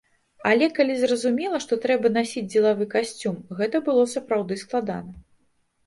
Але, 0.51 0.69
калі 0.79 0.95
зразумела, 1.01 1.59
што 1.67 1.73
трэба 1.85 2.13
насіць 2.17 2.45
дзелавы 2.51 2.91
касцюм, 2.97 3.35
гэта 3.63 3.87
было 3.87 4.11
сапраўды 4.19 4.63
складана. 4.67 5.11